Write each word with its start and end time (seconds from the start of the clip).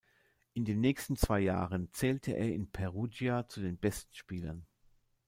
In 0.55 0.65
den 0.65 0.79
nächsten 0.81 1.15
zwei 1.15 1.41
Jahren 1.41 1.93
zählte 1.93 2.31
er 2.31 2.51
in 2.51 2.71
Perugia 2.71 3.47
zu 3.47 3.61
den 3.61 3.77
besten 3.77 4.15
Spielern. 4.15 4.65